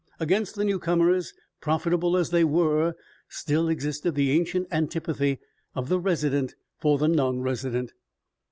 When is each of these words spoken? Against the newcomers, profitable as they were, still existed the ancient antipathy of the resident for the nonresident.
Against 0.19 0.55
the 0.55 0.65
newcomers, 0.65 1.35
profitable 1.59 2.17
as 2.17 2.31
they 2.31 2.43
were, 2.43 2.95
still 3.29 3.69
existed 3.69 4.15
the 4.15 4.31
ancient 4.31 4.67
antipathy 4.71 5.37
of 5.75 5.89
the 5.89 5.99
resident 5.99 6.55
for 6.79 6.97
the 6.97 7.05
nonresident. 7.05 7.91